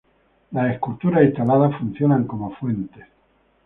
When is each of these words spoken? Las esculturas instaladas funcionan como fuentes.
Las 0.49 0.73
esculturas 0.73 1.23
instaladas 1.25 1.77
funcionan 1.77 2.23
como 2.25 2.55
fuentes. 2.55 3.05